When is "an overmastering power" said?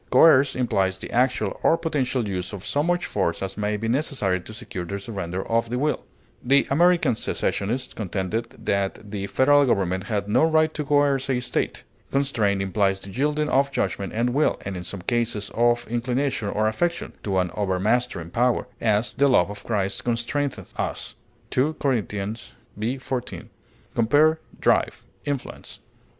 17.37-18.67